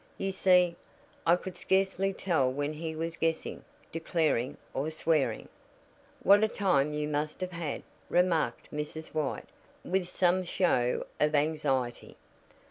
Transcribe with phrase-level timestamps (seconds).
[0.17, 0.77] You see,
[1.27, 5.47] I could scarcely tell when he was guessing, declaring or swearing"
[6.23, 9.13] "What a time you must have had," remarked Mrs.
[9.13, 9.49] White,
[9.85, 12.17] with some show of anxiety.